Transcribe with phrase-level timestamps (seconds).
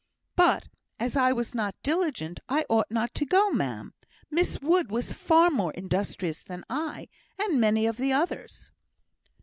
[0.35, 0.65] "But
[0.99, 3.93] as I was not diligent I ought not to go, ma'am.
[4.31, 8.71] Miss Wood was far more industrious than I, and many of the others."